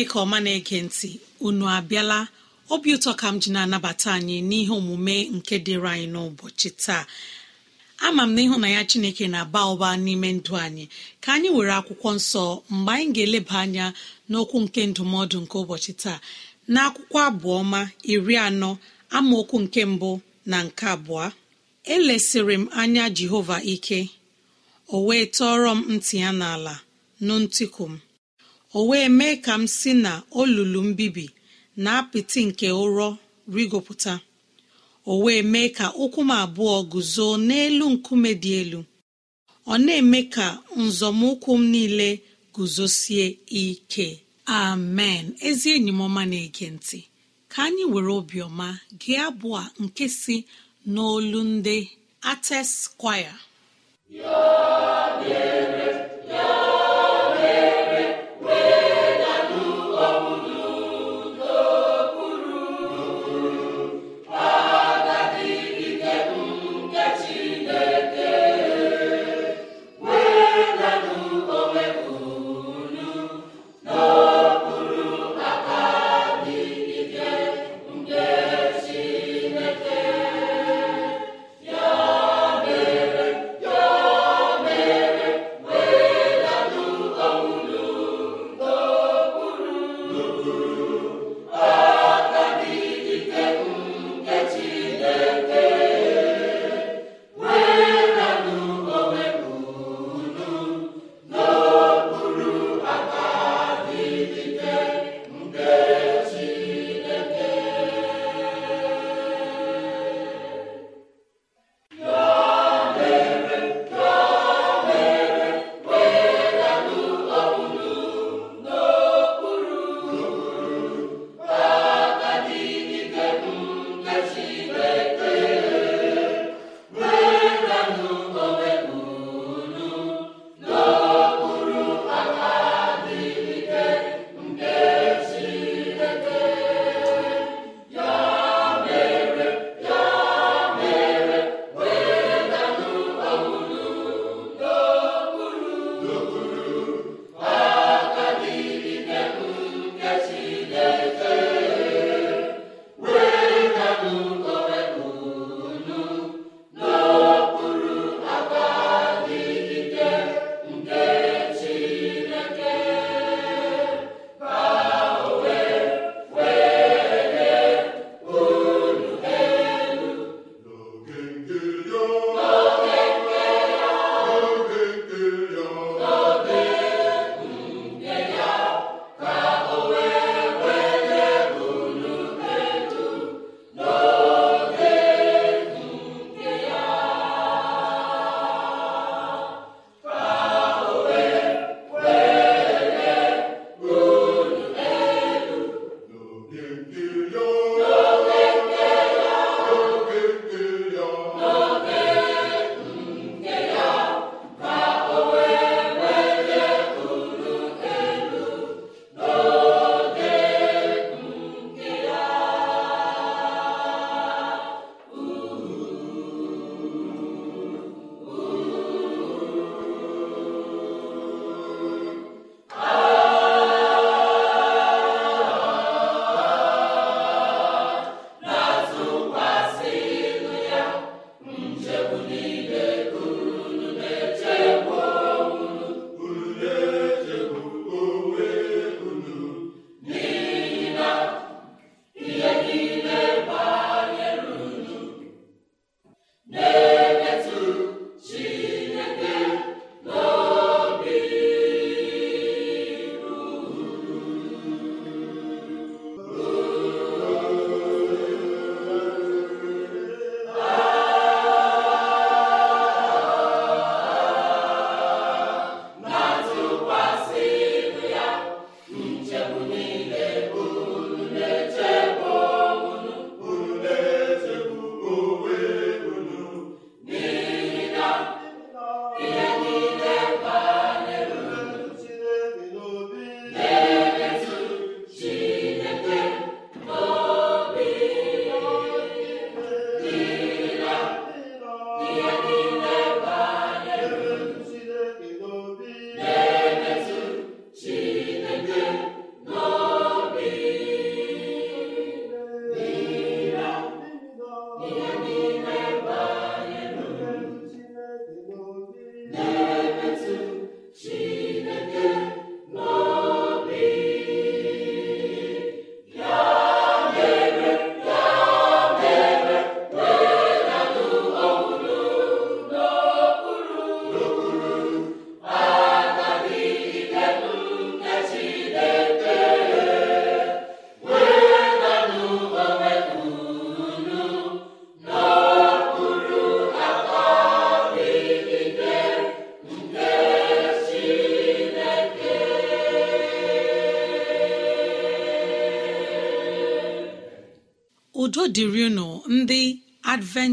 Chineke 0.00 0.18
ọma 0.24 0.38
na-ege 0.44 0.78
ntị 0.86 1.10
unu 1.46 1.64
abịala. 1.76 2.18
Obi 2.72 2.88
ụtọ 2.96 3.10
ka 3.20 3.26
m 3.32 3.36
ji 3.42 3.48
na-anabata 3.54 4.08
anyị 4.16 4.36
n'ihe 4.48 4.72
omume 4.78 5.16
nke 5.36 5.54
dịrị 5.64 5.88
anyị 5.92 6.06
n'ụbọchị 6.12 6.68
taa. 6.82 7.02
Ama 8.06 8.22
m 8.26 8.30
na 8.34 8.40
ịhụ 8.44 8.56
na 8.62 8.68
ya 8.76 8.82
chineke 8.90 9.24
na-aba 9.32 9.60
ụba 9.72 9.88
n'ime 10.04 10.28
ndụ 10.38 10.52
anyị. 10.64 10.84
Ka 11.22 11.28
anyị 11.36 11.48
were 11.56 11.72
akwụkwọ 11.78 12.10
nsọ 12.18 12.42
mgbe 12.74 12.92
anyị 12.96 13.10
ga-eleba 13.14 13.56
anya 13.64 13.86
n'okwu 14.30 14.56
nke 14.64 14.80
ndụmọdụ 14.90 15.36
nke 15.44 15.56
ụbọchị 15.62 15.92
taa. 16.02 16.18
Na 16.72 16.78
akwụkwọ 16.88 17.18
abụọma 17.28 17.80
iri 18.12 18.34
anọ 18.48 18.70
amaokwu 19.16 19.56
nke 19.64 19.80
mbụ 19.92 20.10
na 20.50 20.56
nke 20.66 20.84
abụọ. 20.94 21.24
Elesịrị 21.94 22.56
m 22.62 22.64
anya 22.80 23.04
jehova 23.16 23.56
ike 23.74 23.98
o 24.94 25.04
wee 25.06 25.24
tọọrọ 25.36 25.70
m 25.76 25.80
ntị 25.94 26.14
ya 26.24 26.30
n'ala 26.40 26.74
nụ 27.26 27.34
ntịkụ 27.44 27.84
m. 27.92 27.94
o 28.78 28.86
wee 28.88 29.08
mee 29.18 29.36
ka 29.44 29.54
m 29.60 29.64
si 29.76 29.90
na 30.04 30.12
olulu 30.40 30.80
mbibi 30.90 31.26
na 31.82 31.90
apịtị 32.00 32.40
nke 32.48 32.68
ụrọ 32.84 33.08
rigopụta. 33.54 34.14
O 35.10 35.18
wee 35.24 35.42
mee 35.52 35.68
ka 35.76 35.86
ụkwụ 36.02 36.20
m 36.24 36.30
abụọ 36.42 36.76
guzo 36.92 37.26
n'elu 37.46 37.84
nkume 37.94 38.30
dị 38.42 38.50
elu. 38.60 38.80
Ọ 39.72 39.74
na-eme 39.84 40.20
ka 40.34 40.46
nzọmụkwụ 40.84 41.52
m 41.58 41.62
niile 41.72 42.08
guzosie 42.54 43.26
ike. 43.62 44.08
Amen. 44.62 45.24
Ezi 45.48 45.68
enyi 45.76 45.92
m 45.92 46.00
ọma 46.06 46.22
na-ege 46.30 46.66
ntị 46.76 46.98
ka 47.52 47.58
anyị 47.66 47.84
were 47.92 48.12
obiọma 48.20 48.68
gee 49.00 49.18
abụọ 49.28 49.60
nke 49.82 50.04
si 50.20 50.36
n'olu 50.92 51.40
ndị 51.52 51.76
ates 52.30 52.72
kwaya 53.00 53.34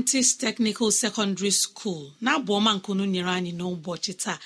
adventist 0.07 0.39
technical 0.39 0.89
secondary 0.91 1.51
school. 1.51 2.11
Na-abụ 2.21 2.53
ọma 2.59 2.71
nkunu 2.77 3.05
nyere 3.05 3.29
anyị 3.37 3.51
n'ụbọchị 3.57 4.13
taa 4.23 4.39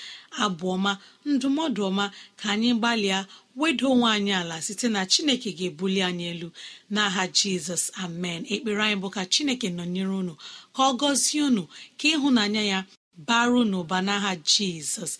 abụọma 0.43 0.91
ndụmọdụ 1.31 1.81
ọma 1.89 2.05
ka 2.39 2.45
anyị 2.53 2.69
gbalịa 2.79 3.19
wedo 3.59 3.85
onwe 3.93 4.09
anyị 4.15 4.31
ala 4.41 4.55
site 4.65 4.87
na 4.95 5.01
chineke 5.11 5.49
ga-ebuli 5.57 6.01
anyị 6.09 6.25
elu. 6.33 6.47
N'aha 6.93 7.23
jizọs 7.37 7.83
amen. 8.03 8.41
Ekpere 8.53 8.81
anyị 8.85 8.97
bụ 9.01 9.07
ka 9.15 9.21
chineke 9.33 9.67
nọnyere 9.77 10.13
unu 10.21 10.33
ka 10.75 10.81
ọ 10.89 10.97
gọzie 10.99 11.41
unu 11.49 11.63
ka 11.99 12.07
ịhụnanya 12.13 12.63
ya 12.71 12.79
baru 13.27 13.61
n'ụba 13.69 13.97
n'aha 14.07 14.31
jizọs 14.51 15.13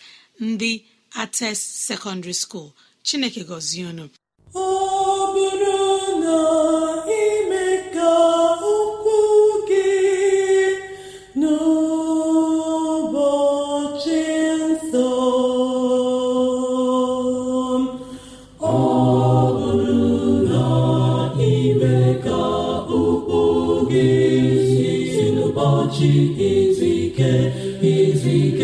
ndị 0.47 0.71
ates 1.21 1.59
secondary 1.87 2.33
school. 2.43 2.69
Chineke 3.07 3.41
gọzie 3.49 3.85
unu. 3.91 4.05
Ọ 4.53 4.67
bụrụ 5.33 5.75
na 6.23 6.35
ime 7.23 7.63
ka 7.93 8.09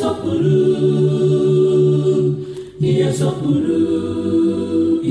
nsọpụrụ 0.00 0.58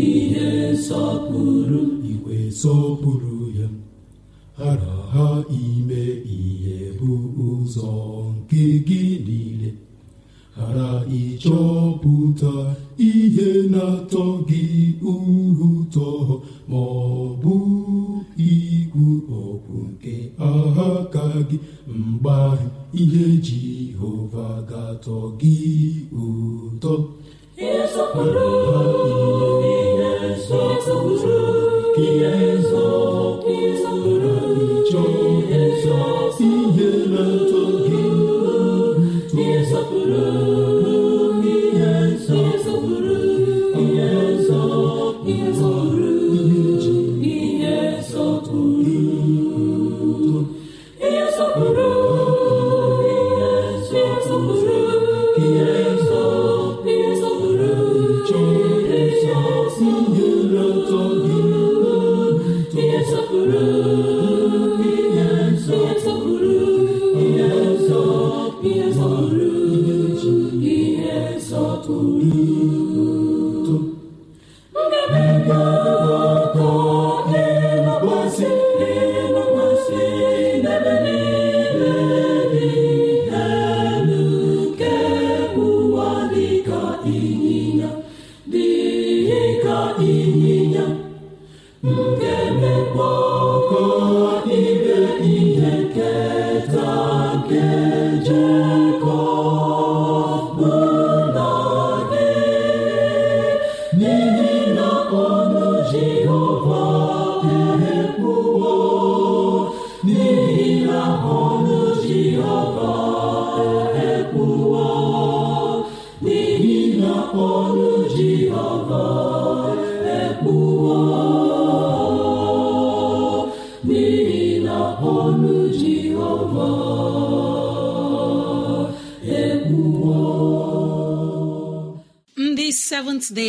ihe 0.03 0.55
iwe 2.13 2.37
sọpụrụ 2.61 3.33
ya 3.59 3.67
hara 4.59 4.93
ha 5.13 5.27
ime 5.61 6.01
ihe 6.37 6.77
bụ 6.99 7.11
ụzọ 7.47 7.89
nke 8.35 8.61
gị 8.87 9.01
niile. 9.27 9.69
Ghara 10.57 10.89
ịchọpụta 11.19 12.53
ihe 13.09 13.49
na-atọ 13.73 14.23
gị 14.49 14.63
ụtọ 15.67 16.07
ma 16.69 16.79
ọ 17.03 17.35
bụ 17.41 17.53
ikwu 18.51 19.05
okwu 19.41 19.75
nke 19.91 20.13
aka 20.49 21.23
gị. 21.49 21.57
mgbe 21.97 22.18
ihe 22.93 23.25
Jehova 23.45 24.47
ga-atọ 24.69 25.17
gị 25.39 25.55
ụtọ. 26.21 26.93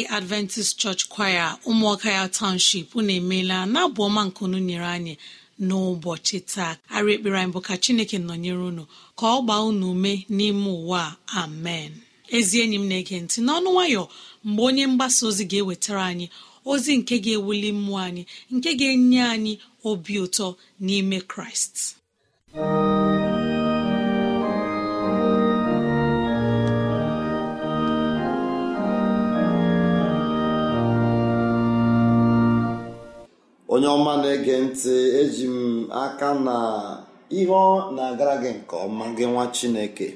Seventh 0.01 0.11
day 0.11 0.17
adventist 0.17 0.79
church 0.79 1.09
choir 1.09 1.59
ụmụọka 1.67 2.11
ya 2.11 2.29
township 2.29 2.95
unu 2.97 3.11
emeela 3.13 3.67
na 3.67 3.81
abụ 3.87 4.03
ọma 4.09 4.23
nkunu 4.29 4.59
nyere 4.59 4.87
anyị 4.87 5.17
n'ụbọchị 5.67 6.39
taa. 6.53 6.77
Arị 6.89 7.13
ekpere 7.17 7.39
anyị 7.41 7.53
bụ 7.53 7.61
ka 7.67 7.75
chineke 7.83 8.19
nọnyere 8.19 8.63
unu 8.71 8.83
ka 9.19 9.27
ọ 9.27 9.43
gbaa 9.45 9.61
unu 9.69 9.91
ume 9.93 10.13
n'ime 10.37 10.67
ụwa. 10.79 11.03
Amen. 11.43 11.93
Ezi 12.37 12.57
enyi 12.63 12.77
m 12.79 12.87
na-ege 12.89 13.17
ntị 13.25 13.39
n'ọnụ 13.47 13.69
nwayọ 13.75 14.03
mgbe 14.45 14.63
onye 14.69 14.85
mgbasa 14.91 15.23
ozi 15.29 15.45
ga-ewetara 15.51 16.03
anyị 16.11 16.27
ozi 16.71 16.93
nke 16.99 17.15
ga-ewuli 17.25 17.71
mmụọ 17.79 17.99
anyị 18.07 18.23
nke 18.55 18.71
ga-enye 18.79 19.21
anyị 19.35 19.53
obi 19.89 20.15
ụtọ 20.25 20.47
n'ime 20.85 21.19
kraịst. 21.31 21.75
Onye 33.81 33.89
ọma 33.97 34.15
na-ege 34.23 34.55
ntị 34.67 34.95
eji 35.21 35.47
m 35.49 35.89
aka 36.05 36.29
na 36.47 36.57
ihe 37.39 37.49
ọ 37.49 37.93
na-agara 37.97 38.35
gị 38.43 38.51
nke 38.59 38.75
ọma 38.87 39.05
gị 39.17 39.25
nwa 39.33 39.45
chineke. 39.57 40.09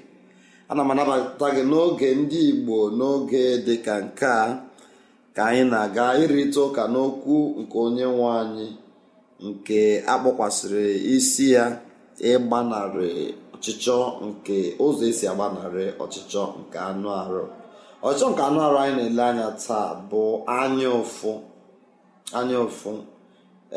Ana 0.71 0.83
m 0.87 0.91
anabata 0.93 1.47
gị 1.57 1.63
n'oge 1.71 2.09
ndị 2.21 2.39
igbo 2.51 2.77
n'oge 2.99 3.43
dịka 3.67 3.95
nke 4.05 4.27
a 4.27 4.45
ka 5.37 5.43
anyị 5.49 5.65
na-aga 5.73 6.05
ịrịta 6.23 6.61
ụka 6.67 6.83
n'okwu 6.93 7.37
nke 7.61 7.77
onye 7.87 8.05
nwe 8.15 8.27
anyị 8.41 8.67
nke 9.47 9.79
akpọkwasịrị 10.13 10.87
isi 11.17 11.45
ya 11.57 11.65
ịgbanarị 12.31 13.11
ọchịchọ 13.55 13.97
nke 14.27 14.57
ụzọ 14.85 15.05
esi 15.11 15.25
agbanarị 15.33 15.85
ọchịchọ 16.05 16.43
nke 16.61 16.79
anụ 16.91 17.09
arụ. 17.23 17.43
Ọchịchọ 18.07 18.27
nke 18.33 18.43
anụ 18.49 18.59
arụ 18.67 18.77
anyị 18.85 18.95
na-ele 18.99 19.23
anya 19.31 19.49
taa 19.67 19.89
bụ 20.11 20.23
anya 20.61 20.89
ụfụ 21.01 21.31
anya 22.39 22.59
ụfụ. 22.69 22.93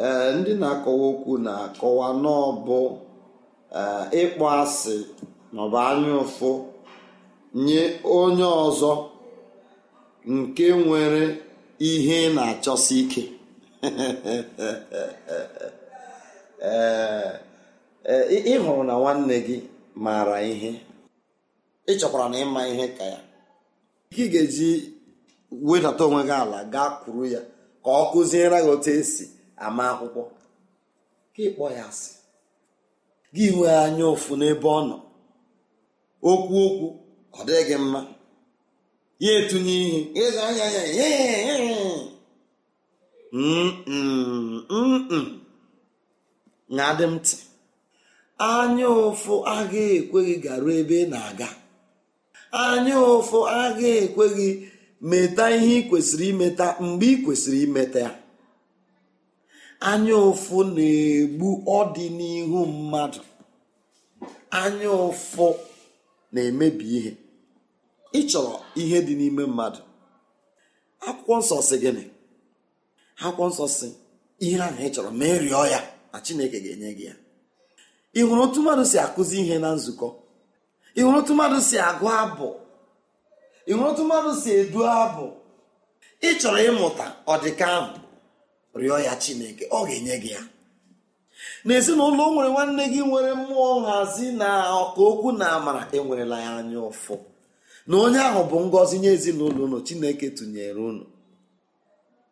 Ee 0.05 0.31
ndị 0.37 0.51
na-akọwa 0.61 1.05
okwu 1.11 1.33
na-akọwa 1.45 2.07
n'ọbụ 2.23 2.77
ịkpọ 4.21 4.45
asị 4.61 4.95
maọbụ 5.53 5.77
anya 5.89 6.11
ụfụ 6.23 6.49
nye 7.65 7.81
onye 8.17 8.47
ọzọ 8.65 8.91
nke 10.35 10.65
nwere 10.83 11.23
ihe 11.89 12.17
na-achọsi 12.35 12.95
ike. 13.03 13.23
Ee 18.09 18.39
ị 18.51 18.53
na 18.87 18.93
nwanne 18.99 19.35
gị 19.47 19.57
maara 20.03 20.37
ihe? 20.51 20.71
Ị 21.87 21.93
chọkwara 21.99 22.25
na 22.31 22.37
ịma 22.43 22.61
ihe 22.71 22.85
ka 22.97 23.03
ya? 23.13 23.19
Ị 24.11 24.23
ga-eji 24.31 24.69
wedata 25.67 26.03
onwe 26.07 26.21
gị 26.29 26.35
ala 26.43 26.59
gaa 26.73 26.89
kwuru 27.01 27.23
ya 27.33 27.39
ka 27.83 27.89
ọ 27.91 28.03
kụziere 28.11 28.59
gị 28.65 28.69
otu 28.75 28.89
esi 28.99 29.25
ama 29.65 29.83
akwụkwọ. 29.91 30.23
Ka 31.33 31.39
ịkpọ 31.47 31.65
ya 31.77 31.83
asị. 31.91 32.11
Gị 33.35 33.45
nwee 33.55 33.75
anya 33.85 34.05
ụfụ 34.13 34.31
n'ebe 34.39 34.67
ọ 34.77 34.79
nọ. 34.89 34.97
Okwu 36.29 36.55
okwu 36.67 36.87
ọ 37.37 37.39
dịghị 37.47 37.63
gị 37.69 37.75
mma. 37.83 37.99
Ya 39.23 39.31
etunye 39.39 39.73
ihe. 39.85 39.99
Ịza 40.21 40.41
anya 40.49 40.65
ya. 40.73 41.07
Na-adị 46.75 47.03
m 47.11 47.13
ntị. 47.17 47.35
Anya 48.51 48.87
ụfụ 49.05 49.33
agaghị 49.55 49.83
ekwe 49.99 50.19
garuo 50.43 50.71
ebe 50.81 50.95
ị 51.03 51.09
na-aga. 51.13 51.49
Anya 52.63 52.95
ụfụ 53.15 53.37
agaghị 53.61 53.89
ekwe 54.05 54.25
meta 55.09 55.45
ihe 55.55 55.71
ị 55.79 55.87
kwesịrị 55.89 56.25
imeta 56.33 56.65
mgbe 56.85 57.05
ị 57.13 57.15
kwesịrị 57.23 57.59
imeta 57.67 57.99
ya. 58.05 58.11
Anya 59.79 60.13
ụfụ 60.29 60.57
na-egbu 60.75 61.47
ọdịnihu 61.77 62.59
mmadụ. 62.65 63.21
Anya 64.61 64.89
ụfụ 65.07 65.45
na-emebi 66.33 66.85
ihe. 66.97 67.11
Ịchọrọ 68.19 68.53
ihe 68.81 68.97
dị 69.07 69.13
n'ime 69.19 69.43
mmadụ. 69.49 69.81
Akwụkwọ 71.07 71.33
nsọ 71.41 71.55
si 71.67 71.75
gịnị? 71.81 72.03
Akwụkwọ 73.25 73.45
nsọ 73.51 73.65
si 73.77 73.87
ihe 74.45 74.57
ahụ 74.65 74.79
ị 74.85 74.89
chọrọ 74.93 75.09
ma 75.19 75.25
rịọ 75.43 75.61
ya 75.73 75.79
na 76.11 76.17
chineke 76.25 76.57
ga-enye 76.63 76.89
gị 76.97 77.05
ya. 77.09 77.15
Ị 78.13 78.21
hụrụ 78.27 78.41
otu 78.45 78.59
mmadụ 78.61 78.83
si 78.91 78.97
akụzi 79.05 79.35
ihe 79.43 79.55
na 79.63 79.69
nzukọ? 79.77 80.07
Ị 80.95 81.01
hụrụ 81.05 81.17
otu 81.21 81.33
mmadụ 81.35 81.57
si 81.67 81.75
agụ 81.89 82.05
abụ? 82.21 82.47
Ị 83.69 83.71
hụrụ 83.75 83.89
otu 83.91 84.03
mmadụ 84.05 84.29
si 84.41 84.49
edu 84.61 84.79
abụ? 85.01 85.25
Ị 86.21 86.29
chọrọ 86.41 86.59
ịmụta 86.69 87.05
ọdịka 87.33 87.65
ahụ. 87.77 87.95
Rịọ 88.81 88.97
ya 89.07 89.13
chineke 89.23 89.63
ọ 89.77 89.79
ga-enye 89.87 90.15
gị 90.23 90.31
ya. 90.35 90.41
N'ezinụlọ 91.65 92.21
o 92.27 92.31
nwere 92.33 92.49
nwanne 92.53 92.83
gị 92.93 93.01
nwere 93.09 93.31
mmụọ 93.39 93.69
nhazi 93.83 94.27
na 94.41 94.49
ọka 94.81 95.01
okwu 95.09 95.29
na 95.39 95.45
amara 95.55 95.81
enwerela 95.97 96.37
ya 96.45 96.51
anya 96.59 96.79
ụfụ. 96.91 97.15
Na 97.87 97.95
onye 98.03 98.19
ahụ 98.29 98.41
bụ 98.49 98.57
ngọzi 98.67 98.95
nye 99.01 99.09
ezinụlọ 99.15 99.61
unu 99.65 99.77
chineke 99.87 100.27
tụnyere 100.37 100.79
unu. 100.89 101.05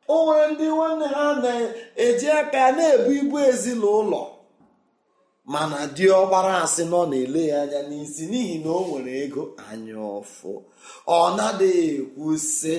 O 0.08 0.26
nwere 0.26 0.46
ndị 0.54 0.66
nwanne 0.76 1.06
ha 1.16 1.26
na-eji 1.44 2.28
aka 2.40 2.64
na-ebu 2.76 3.12
ibu 3.20 3.38
ezinụlọ 3.50 4.22
mana 5.54 5.80
dị 5.96 6.06
ọgbara 6.20 6.54
asị 6.64 6.84
nọ 6.92 7.00
na-ele 7.12 7.42
ya 7.52 7.58
anya 7.64 7.82
n'isi 7.90 8.24
n'ihi 8.32 8.56
na 8.64 8.70
o 8.70 8.82
nwere 8.88 9.12
ego 9.24 9.44
anya 9.70 9.96
ụfụ. 10.20 10.52
Ọ 11.08 11.18
na-adịghị 11.38 11.88
ekwu 12.02 12.28
sị 12.56 12.74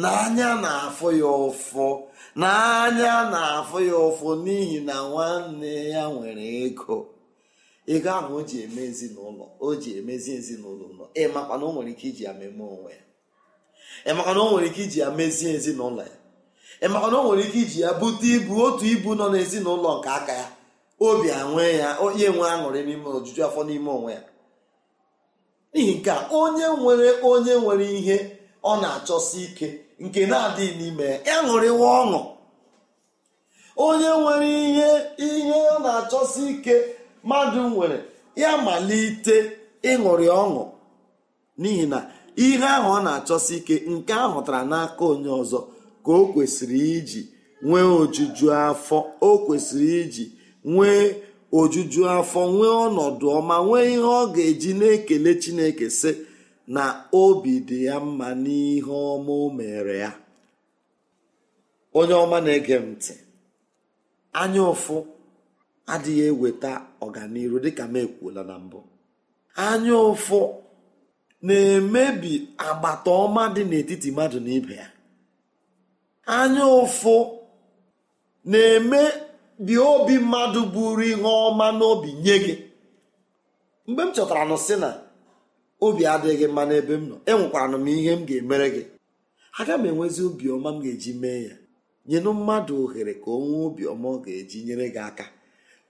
na 0.00 0.08
anya 0.24 0.48
na-afụ 0.64 1.06
ya 1.20 1.30
ụfụ. 1.48 1.86
N'anya 2.36 3.14
na-afụ 3.32 3.78
ya 3.88 3.94
ụfụ 4.08 4.28
n'ihi 4.44 4.78
na 4.88 4.94
nwanne 5.08 5.72
ya 5.94 6.02
nwere 6.14 6.44
ego. 6.64 6.96
Ego 7.86 8.10
ahụ 8.10 8.34
o 8.38 8.42
ji 8.48 8.56
eme 8.64 8.82
ezinụlọ 8.90 9.44
o 9.60 9.74
ji 9.80 9.90
emezi 9.98 10.30
ezinụlọ 10.38 10.84
ụlọ 10.90 11.04
ịmakwa 11.22 11.54
na 11.58 11.64
o 11.68 11.72
nwere 11.74 11.90
ike 11.94 12.06
iji 12.08 12.24
ya 12.24 12.32
meme 12.40 12.62
onwe 12.74 12.92
ya? 12.92 13.02
Ịmakwa 14.12 14.32
o 14.42 14.50
nwere 14.50 14.66
ike 14.70 14.82
iji 14.86 14.98
ya 15.00 15.08
mezie 15.10 15.50
ezinụlọ 15.56 16.02
ya? 16.08 16.16
Ịmakwa 16.86 17.08
o 17.18 17.22
nwere 17.24 17.42
ike 17.48 17.58
iji 17.64 17.80
ya 17.80 17.90
bute 18.00 18.26
ibu 18.36 18.62
otu 18.66 18.84
ibu 18.94 19.10
nọ 19.18 19.26
n'ezinụlọ 19.32 19.90
nke 19.98 20.08
aka 20.18 20.32
ya? 20.40 20.46
Obi 21.00 21.30
anwe 21.40 21.64
ya 21.82 21.88
onye 22.04 22.28
nwe 22.28 22.46
aṅụrị 22.54 22.80
n'ime 22.86 23.08
ojuju 23.16 23.42
afọ 23.48 23.60
n'ime 23.68 23.90
onwe 23.98 24.12
ya. 24.16 24.22
N'ihi 25.74 25.94
nke 25.98 26.12
onye 26.40 26.66
nwere 26.80 27.08
onye 27.30 27.54
nwere 27.62 27.86
ihe 27.98 28.16
ọ 28.62 28.80
na-achọsi 28.82 29.38
ike 29.46 29.68
nke 30.04 30.20
na-adịghị 30.30 30.74
n'ime 30.80 31.08
ya 31.28 31.36
ṅụrịwa 31.48 31.86
ọṅụ. 32.02 32.20
Onye 33.86 34.08
nwere 34.20 34.48
ihe 34.66 34.90
ihe 35.26 35.56
ọ 35.74 35.76
na-achọsi 35.84 36.42
ike 36.52 36.74
mmadụ 37.24 37.60
nwere 37.72 37.98
ya 38.40 38.50
malite 38.64 39.36
ịṅụrị 39.90 40.26
ọṅụ. 40.42 40.62
N'ihi 41.60 41.84
na 41.92 41.98
ihe 42.44 42.66
ahụ 42.76 42.88
ọ 42.96 43.02
na-achọsi 43.06 43.54
ike 43.60 43.74
nke 43.92 44.12
a 44.12 44.26
hụtara 44.32 44.60
n'aka 44.70 45.02
onye 45.12 45.28
ọzọ 45.40 45.60
ka 46.04 46.10
o 46.12 46.22
kwesịrị 46.32 46.80
iji 46.98 47.20
nwee 47.66 47.82
ojuju 48.00 48.46
afọ 48.66 48.98
o 49.28 49.38
kwesịrị 49.44 49.88
iji 50.02 50.24
nwee 50.72 51.04
ojuju 51.58 52.02
afọ 52.16 52.40
nwee 52.54 52.74
ọnọdụ 52.86 53.26
ọma 53.38 53.56
nwee 53.66 53.86
ihe 53.94 54.00
ọ 54.20 54.22
ga-eji 54.34 54.70
na-ekele 54.80 55.30
chineke 55.42 55.86
sị 56.00 56.10
na 56.74 56.84
obi 57.22 57.52
dị 57.68 57.78
ya 57.88 57.96
mma 58.06 58.28
n'ihe 58.44 58.92
ọma 59.12 59.32
o 59.44 59.50
mere 59.58 59.94
ya. 60.04 60.10
Onye 61.98 62.14
ọma 62.24 62.38
na-ege 62.44 62.76
m 62.82 62.86
ntị 62.94 63.14
anya 64.40 64.60
ụfụ 64.72 64.96
adịghị 65.92 66.22
eweta 66.30 66.70
ọganihu 67.04 67.56
dịka 67.64 67.84
m 67.92 67.96
ekwuola 68.02 68.42
na 68.48 68.54
mbụ. 68.64 68.78
Anya 69.66 69.94
ụfụ 70.10 70.40
na-emebi 71.46 72.32
agbata 72.66 73.10
ọma 73.24 73.42
dị 73.54 73.62
n'etiti 73.70 74.08
mmadụ 74.12 74.38
na 74.44 74.50
ibe 74.58 74.74
ya. 74.82 74.88
Anya 76.38 76.64
ụfụ 76.82 77.14
na-emebi 78.50 79.74
obi 79.92 80.14
mmadụ 80.22 80.60
buru 80.74 81.02
ihe 81.12 81.30
ọma 81.46 81.66
n'obi 81.78 82.10
nye 82.24 82.34
gị. 82.44 82.54
Mgbe 83.86 84.02
m 84.06 84.10
chọtara 84.14 84.42
nụ 84.50 84.56
sị 84.66 84.74
na 84.82 84.90
obi 85.86 86.02
adịghị 86.14 86.46
mma 86.52 86.62
n'ebe 86.68 86.94
m 87.00 87.04
nọ. 87.10 87.16
Enwekwara 87.30 87.76
m 87.78 87.86
ihe 87.94 88.12
m 88.18 88.22
ga-emere 88.28 88.66
gị. 88.74 88.82
Aga 89.58 89.74
m 89.80 89.84
enwezi 89.90 90.20
obiọma 90.28 90.68
m 90.74 90.78
ga-eji 90.82 91.12
mee 91.22 91.40
ya. 91.48 91.54
Nyenụ 92.08 92.30
mmadụ 92.38 92.74
ohere 92.84 93.14
ka 93.22 93.28
o 93.30 93.38
nwee 93.46 93.64
obiọma 93.68 94.06
ọ 94.08 94.16
ga-eji 94.24 94.58
nyere 94.66 94.86
gị 94.94 94.98
aka. 95.08 95.24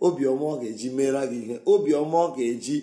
Obiọma 0.07 0.45
ọ 0.53 0.55
ga-eji 0.61 0.89
mere 0.97 1.21
gị 1.31 1.39
ihe. 1.45 1.57
Obiọma 1.73 2.17
ọ 2.27 2.29
ga-eji 2.37 2.77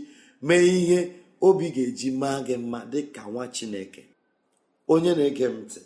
mee 0.48 0.66
ihe 0.80 1.00
obi 1.48 1.66
ga-eji 1.76 2.08
maa 2.22 2.40
gị 2.48 2.56
mma 2.64 2.80
dị 2.92 3.00
ka 3.16 3.22
nwa 3.32 3.44
chineke. 3.56 4.02
Onye 4.92 5.12
na-ege 5.18 5.46
m 5.46 5.56
ntị 5.64 5.80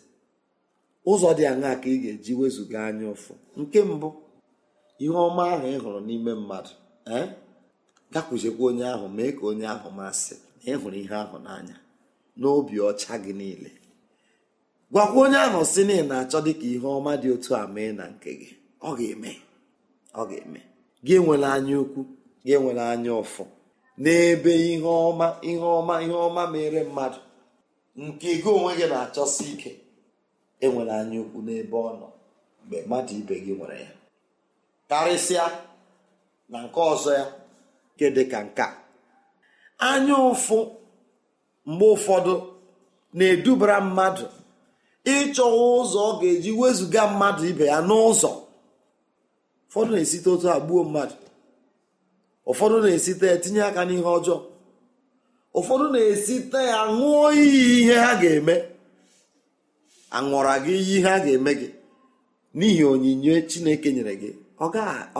ụzọ 1.10 1.28
dị 1.38 1.44
aṅaa 1.52 1.76
ka 1.82 1.88
ị 1.88 1.96
ga-eji 2.02 2.32
wezụga 2.40 2.78
anya 2.88 3.06
ụfụ? 3.14 3.32
Nke 3.60 3.78
mbụ 3.90 4.08
ihe 5.02 5.10
ọma 5.26 5.42
ahụ 5.54 5.66
ị 5.74 5.76
hụrụ 5.82 6.00
n'ime 6.06 6.32
mmadụ 6.40 6.72
ee 7.16 7.26
gakwuchekwa 8.12 8.64
onye 8.70 8.84
ahụ 8.94 9.06
mee 9.16 9.30
ka 9.36 9.42
onye 9.50 9.66
ahụ 9.74 9.88
masị. 9.98 10.34
Ị 10.70 10.72
hụrụ 10.80 10.96
ihe 11.02 11.14
ahụ 11.24 11.36
n'anya 11.44 11.76
n'obi 12.40 12.74
ọcha 12.88 13.14
gị 13.24 13.32
niile. 13.40 13.70
Gwakwa 14.92 15.20
onye 15.24 15.38
ahụ 15.46 15.60
si 15.72 15.80
na 15.88 15.92
ị 16.00 16.02
na-achọ 16.10 16.38
dịka 16.46 16.66
ihe 16.74 16.86
ọma 16.96 17.12
dị 17.20 17.28
otu 17.34 17.50
a 17.60 17.66
mee 17.74 17.92
na 17.98 18.04
nke 18.12 18.30
gị. 18.40 18.48
Ọ 18.88 18.90
ga-eme. 18.98 19.30
Ọ 20.14 20.22
ga-eme. 20.28 20.60
Gị 21.04 21.12
enwela 21.18 21.48
anya 21.56 21.76
ukwu 21.82 22.00
gị 22.44 22.52
enwela 22.56 22.84
anya 22.92 23.10
ụfụ 23.22 23.44
n'ebe 24.02 24.52
ihe 24.68 24.80
ọma 25.08 25.26
ihe 25.48 25.58
ọma 25.78 25.94
ihe 26.04 26.12
ọma 26.26 26.42
mere 26.52 26.80
mmadụ 26.88 27.20
nke 28.02 28.28
gị 28.42 28.48
onwe 28.56 28.72
gị 28.78 28.86
na-achọsi 28.92 29.44
ike 29.54 29.70
enwere 30.64 30.92
anya 31.00 31.18
ukwu 31.24 31.38
n'ebe 31.46 31.76
ọ 31.76 31.90
nọ 32.00 32.06
mgbe 32.64 32.76
mmadụ 32.86 33.12
ibe 33.20 33.34
gị 33.44 33.52
nwere 33.58 33.76
ya. 33.84 33.90
Karịsịa 34.88 35.44
na 36.50 36.58
nke 36.64 36.80
ọzọ 36.92 37.10
ya 37.18 37.24
nke 37.94 38.06
dị 38.16 38.24
ka 38.32 38.38
nke 38.46 38.62
a. 38.62 38.81
anya 39.90 40.14
ụfụ 40.30 40.58
mgbe 41.68 41.86
ụfọdụ 41.94 42.34
na-edubara 43.16 43.76
mmadụ 43.86 44.24
ịchọwa 45.14 45.62
ụzọ 45.80 45.98
ọ 46.10 46.12
ga-eji 46.20 46.50
wezụga 46.60 47.02
mmadụ 47.10 47.42
ibe 47.50 47.64
ya 47.72 47.78
n'ụzọ. 47.88 48.30
Ụfọdụ 49.68 49.90
na-esite 49.94 50.28
otu 50.34 50.46
a 50.50 50.60
gbuo 50.64 50.80
mmadụ. 50.86 51.14
Ụfọdụ 52.50 52.76
na-esite 52.82 53.26
ya 53.30 53.36
tinye 53.42 53.62
aka 53.68 53.82
n'ihe 53.86 54.02
ọjọọ. 54.16 54.38
Ụfọdụ 55.58 55.84
na-esite 55.94 56.58
ya 56.72 56.78
ṅụọ 56.98 57.26
iyi 57.42 57.60
ihe 57.80 57.94
ha 58.04 58.12
ga-eme. 58.20 58.54
Aṅụra 60.16 60.54
gị 60.64 60.72
iyi 60.82 60.94
ihe 60.98 61.08
a 61.08 61.18
ga-eme 61.24 61.52
gị? 61.60 61.68
N'ihi 62.56 62.82
onyinye 62.92 63.34
chineke 63.50 63.88
nyere 63.94 64.14
gị 64.22 64.30
ọ 64.64 64.66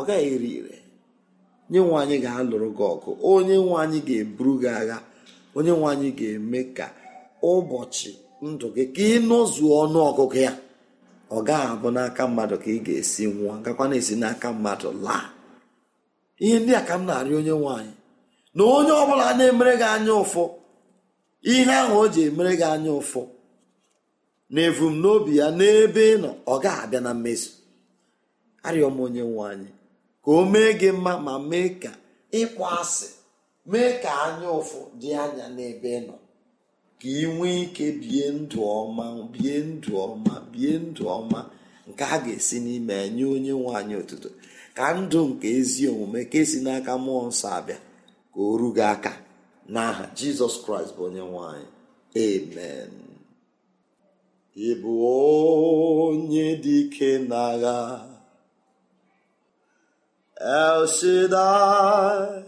gaghị 0.06 0.26
ere 0.34 0.48
ire. 0.58 0.76
Nye 1.72 1.80
nwe 1.86 1.96
anyị 2.02 2.16
ga-alụrụ 2.24 2.68
gị 2.78 2.84
ọgụ. 2.94 3.10
Onye 3.30 3.56
nwe 3.64 3.74
anyị 3.82 3.98
ga-eburu 4.08 4.52
gị 4.62 4.68
agha. 4.80 4.98
Onye 5.56 5.72
nwe 5.78 5.86
anyị 5.92 6.08
ga-eme 6.18 6.60
ka 6.76 6.86
ụbọchị 7.50 8.10
ndụ 8.48 8.66
gị 8.76 8.84
ka 8.94 9.02
ị 9.14 9.16
nọzuo 9.28 9.70
ọnụ 9.82 9.98
ọgụgụ 10.10 10.36
ya 10.46 10.52
ọ 11.36 11.38
gaghị 11.46 11.66
abụ 11.72 11.88
n'aka 11.94 12.22
mmadụ 12.28 12.56
ka 12.62 12.68
ị 12.76 12.78
ga-esi 12.86 13.22
nwụọ 13.32 13.52
gakwa 13.64 13.84
na-esi 13.90 14.14
n'aka 14.22 14.48
mmadụ 14.54 14.88
laa. 15.06 15.24
Ihe 16.44 16.56
ndị 16.60 16.72
a 16.74 16.82
ka 16.88 16.94
m 16.98 17.02
na-arịọ 17.08 17.36
onye 17.40 17.54
nwaanyị 17.60 17.92
na 18.56 18.62
onye 18.76 18.92
ọbụla 19.02 19.26
na-emere 19.38 19.74
gị 19.80 19.86
anya 19.94 20.12
ụfụ 20.22 20.44
ihe 21.52 21.72
ahụ 21.82 21.94
o 22.02 22.08
ji 22.12 22.20
emere 22.28 22.52
gị 22.60 22.66
anya 22.74 22.90
ụfụ 23.00 23.20
na 24.52 24.60
ebumnobi 24.68 25.32
ya 25.40 25.46
n'ebe 25.58 26.02
ị 26.14 26.16
nọ 26.22 26.30
ọ 26.52 26.54
gaghị 26.62 26.80
abịa 26.84 27.00
na 27.06 27.10
mmezu. 27.16 27.50
Arịọ 28.66 28.88
m 28.90 28.98
onye 29.04 29.22
nwaanyị 29.32 29.70
ka 30.24 30.30
o 30.38 30.44
mee 30.52 30.70
gị 30.80 30.90
mma 30.96 31.12
ma 31.26 31.34
mee 31.50 31.68
ka 31.82 31.90
ịkpọ 32.40 32.64
asị 32.80 33.08
mee 33.70 33.90
ka 34.02 34.10
anya 34.26 34.48
ụfụ 34.60 34.78
dị 35.00 35.08
anya 35.24 35.46
n'ebe 35.56 35.92
nọ. 36.06 36.14
Ka 37.00 37.08
ị 37.20 37.24
nwee 37.36 37.56
ike 37.64 37.86
bie 38.00 38.24
ndụ 38.38 38.58
ọma 38.80 39.04
bie 39.32 39.54
ndụ 39.70 39.90
ọma 40.06 40.34
bie 40.52 40.72
ndụ 40.86 41.02
ọma. 41.18 41.40
Nke 41.88 42.04
a 42.14 42.16
ga-esi 42.24 42.56
n'ime 42.64 42.96
nye 43.14 43.24
onye 43.34 43.52
nwaanyị 43.60 43.94
otuto. 44.02 44.28
Ka 44.76 44.84
ndụ 45.00 45.18
nke 45.30 45.46
ezi 45.58 45.82
omume 45.92 46.20
ka 46.30 46.36
esi 46.42 46.58
n'aka 46.64 46.92
mmụọ 46.98 47.22
nsọ 47.30 47.46
abịa 47.58 47.78
ka 48.32 48.38
o 48.48 48.56
ru 48.60 48.68
aka 48.92 49.12
n'aha 49.72 50.04
jizọs 50.16 50.54
kraịst 50.64 50.92
bụ 50.96 51.02
onye 51.08 51.22
nwaanyị 51.30 51.66
amen. 52.24 52.90
Ị 54.68 54.70
bụ 54.82 54.92
onye 56.06 56.46
dike 56.64 57.08
n'agha. 57.30 57.76
El 60.42 60.86
Shaddai 60.88 62.42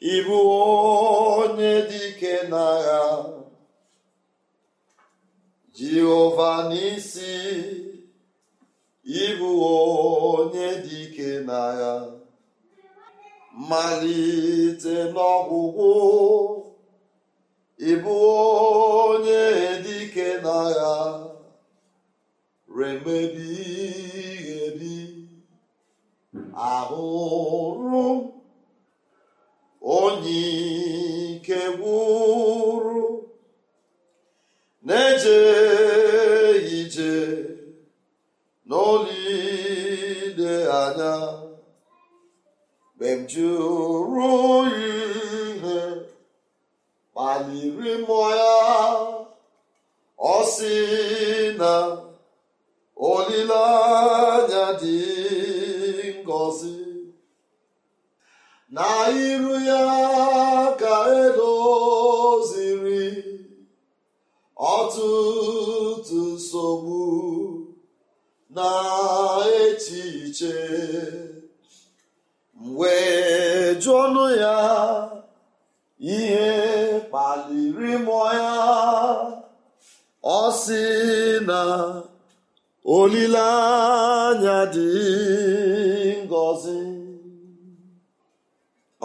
ị 0.00 0.16
bụ 0.26 0.38
onye 1.40 1.72
dike 1.90 2.34
n'agha 2.50 3.02
Jehova 5.76 6.50
n'isi 6.70 7.34
ị 9.22 9.26
onye 9.50 10.68
dike 10.86 11.30
n'agha. 11.46 11.94
Malite 13.68 14.94
n'ọgwụgwụ 15.14 15.90
ị 17.90 17.92
bụ 18.02 18.14
onye 19.10 19.42
dike 19.84 20.28
n'agha. 20.44 20.94
Remebi 22.76 23.92
ebi 24.51 24.51
ahụrụ 26.72 28.04
onye 29.96 30.40
ike 31.34 31.60
gwụrụ 31.78 33.00
na-eje 34.86 35.38
ije 36.78 37.12
n'olile 38.68 40.52
anya 40.80 41.12
mgbe 42.96 43.08
m 43.18 43.20
jụrụ 43.30 44.30
ihe 44.86 45.78
kpaliri 47.12 47.92
mmụọ 48.00 48.28
ya 48.40 48.54
ọ 50.34 50.36
sị 50.54 50.72
olileanya 82.96 84.58
dị 84.74 84.88
ngọzi 86.26 86.80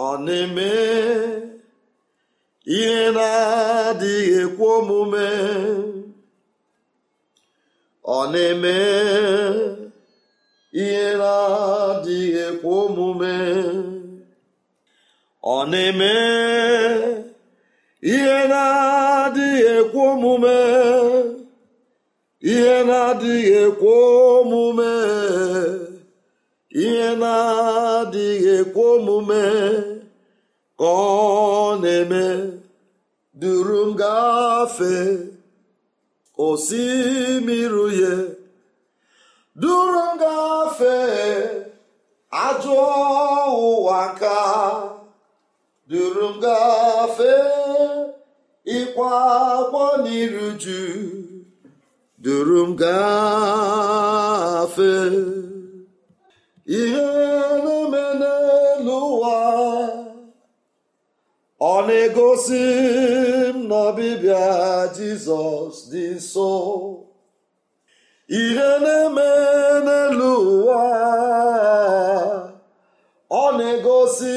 ọ 0.06 0.10
na-eme 0.24 0.70
ihe 2.76 2.98
na-adịghị 3.16 4.34
ekwe 4.42 4.66
omume 4.78 5.26
ọ 8.16 8.20
na-eme 8.32 8.76
ihe 10.82 11.04
na-adịghị 11.20 12.40
ekwe 12.48 12.70
omume 12.84 13.34
ọ 15.54 15.58
na-eme 15.70 16.12
ihe 18.12 18.36
na-adịghị 18.50 19.62
ekwe 19.78 20.02
omume. 20.12 20.58
Ihe 22.52 22.76
na-adịghị 22.88 23.52
ekwe 23.64 23.92
omume. 24.38 24.92
Ihe 26.84 27.08
na-adịghị 27.22 28.50
ekwe 28.60 28.82
omume 28.96 29.44
ka 30.78 30.84
ọ 30.84 31.78
na-eme. 31.82 32.24
Duru 33.40 33.80
m 33.86 33.90
gafee 34.00 35.10
osimiri 36.46 38.06
duru 39.60 40.00
m 40.10 40.18
gafee 40.22 41.68
ajọ 42.46 42.82
ụwa 43.66 44.00
nka 44.12 44.38
duru 45.90 46.26
m 46.34 46.36
gafee 46.44 47.42
ịkwa 48.78 49.10
akwa 49.58 49.86
n'iruju 50.02 50.80
duru 52.22 52.66
m 52.66 52.70
gafee 52.76 54.06
ihe 56.66 57.06
na-eme 57.64 58.04
n'elu 58.20 58.96
ụwa 59.10 59.36
ọ 61.72 61.74
na-egosi 61.86 62.64
m 63.54 63.56
n'ọbịbịa 63.68 64.46
jizọs 64.96 65.76
dị 65.90 66.04
nso 66.18 66.50
ihe 68.40 68.70
na-eme 68.84 69.28
n'elu 69.86 70.30
ụwa 70.54 70.82
ọ 73.42 73.44
na-egosi 73.58 74.36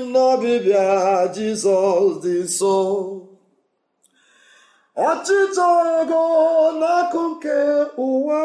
m 0.00 0.02
n'ọbịbịa 0.12 0.86
jizọs 1.34 2.10
dị 2.24 2.34
nso 2.48 2.76
ọchịchọ 5.06 5.68
ego 5.98 6.24
n'akụ 6.80 7.22
nke 7.30 7.56
ụwa 8.06 8.42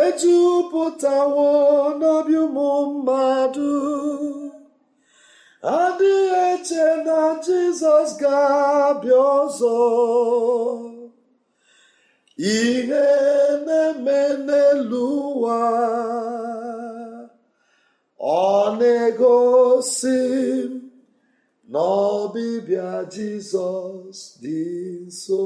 ejupụtawo 0.00 1.46
n'obi 1.98 2.34
ụmụ 2.44 2.68
mmadụ. 2.90 3.72
Adịghị 5.78 6.14
eche 6.48 6.86
na 7.06 7.18
jizọs 7.44 8.10
ga-abịa 8.20 9.20
ọzọ. 9.40 9.76
Ihe 12.54 13.06
na-eme 13.66 14.20
n'elu 14.46 15.04
ụwa 15.28 15.58
ọ 18.42 18.46
na-egosi 18.78 20.18
m 20.68 20.79
na 21.72 21.78
ọbịbịa 22.18 22.88
jizọs 23.12 24.18
dị 24.42 24.58
nso. 25.06 25.40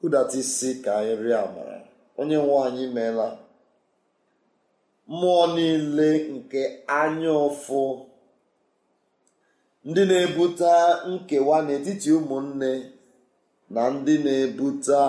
Hụdata 0.00 0.36
isi 0.42 0.68
ka 0.84 0.90
anyị 1.00 1.14
rịọ 1.22 1.36
amara. 1.46 1.78
Onye 2.20 2.36
nwe 2.44 2.54
anyị 2.66 2.84
meela. 2.96 3.28
Mmụọ 5.10 5.42
niile 5.54 6.08
nke 6.34 6.60
anya 7.00 7.32
ụfụ. 7.48 7.80
Ndị 9.88 10.02
na-ebute 10.10 10.72
nkewa 11.12 11.56
n'etiti 11.66 12.08
ụmụnne 12.18 12.70
na 13.74 13.82
ndị 13.94 14.14
na-ebute 14.24 15.00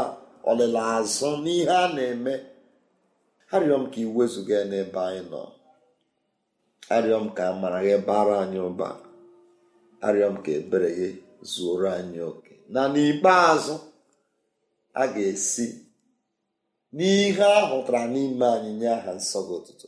ọlịla 0.49 0.81
azụ 0.97 1.29
n'ihe 1.43 1.73
a 1.83 1.88
na-eme. 1.95 2.33
Arịọ 3.53 3.75
m 3.81 3.85
ka 3.91 3.99
ị 4.05 4.07
wezụga 4.15 4.53
ya 4.59 4.65
n'ebe 4.71 4.99
anyị 5.09 5.23
nọ. 5.31 5.41
Arịọ 6.93 7.17
m 7.26 7.28
ka 7.38 7.43
amara 7.52 7.80
gị 7.86 7.95
bara 8.08 8.36
anyị 8.43 8.60
ụba. 8.69 8.89
Arịọ 10.08 10.28
m 10.34 10.38
ka 10.43 10.52
ebere 10.60 10.89
gị 10.98 11.08
zuoro 11.52 11.88
anyị 12.00 12.19
oke. 12.30 12.54
Na 12.74 12.82
n'ikpeazụ 12.93 13.76
a 15.02 15.04
ga-esi 15.13 15.67
n'ihe 16.95 17.45
a 17.60 17.62
hụtara 17.69 18.02
n'ime 18.13 18.45
anyị 18.56 18.71
nye 18.80 18.89
aha 18.98 19.12
nsọ 19.19 19.39
gị 19.48 19.54
ụtụtụ. 19.60 19.88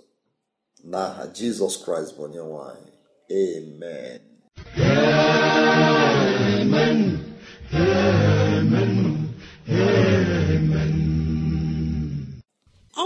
N'aha 0.91 1.23
jizọs 1.35 1.75
kraịst 1.83 2.11
bụ 2.15 2.21
onye 2.25 2.41
nwe 2.49 2.59
anyị 2.71 2.91
amen. 3.39 4.21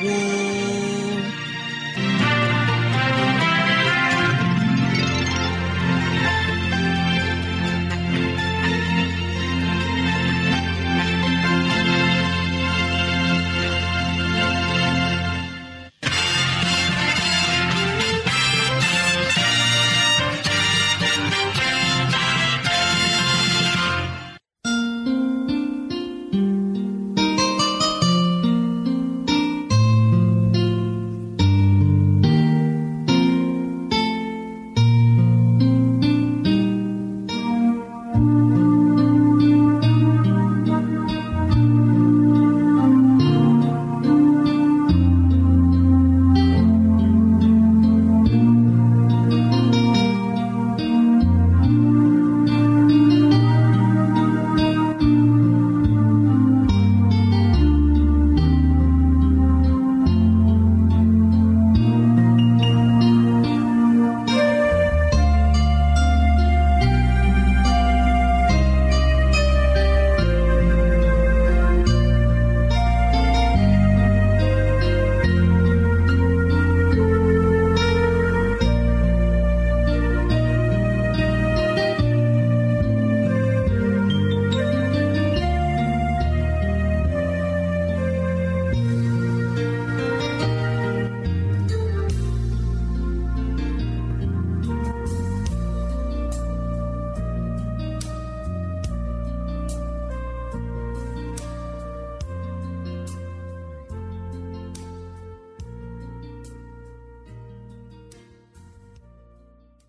gboo 0.00 1.37